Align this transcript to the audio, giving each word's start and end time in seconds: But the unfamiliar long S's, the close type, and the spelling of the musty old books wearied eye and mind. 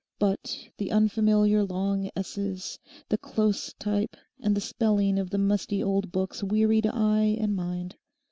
But 0.17 0.67
the 0.79 0.89
unfamiliar 0.91 1.63
long 1.63 2.09
S's, 2.15 2.79
the 3.09 3.19
close 3.19 3.71
type, 3.73 4.17
and 4.39 4.57
the 4.57 4.59
spelling 4.59 5.19
of 5.19 5.29
the 5.29 5.37
musty 5.37 5.83
old 5.83 6.11
books 6.11 6.41
wearied 6.41 6.87
eye 6.87 7.37
and 7.39 7.55
mind. 7.55 7.95